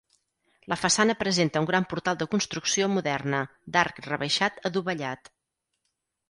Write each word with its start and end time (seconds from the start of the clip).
La 0.71 0.77
façana 0.83 1.15
presenta 1.19 1.61
un 1.63 1.67
gran 1.71 1.85
portal 1.91 2.17
de 2.21 2.27
construcció 2.31 2.87
moderna, 2.95 3.43
d'arc 3.77 4.01
rebaixat 4.07 4.59
adovellat. 4.71 5.33